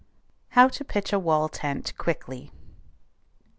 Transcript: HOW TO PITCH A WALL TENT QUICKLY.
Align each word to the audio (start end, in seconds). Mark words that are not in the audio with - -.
HOW 0.57 0.67
TO 0.67 0.83
PITCH 0.83 1.13
A 1.13 1.19
WALL 1.19 1.47
TENT 1.47 1.95
QUICKLY. 1.95 2.51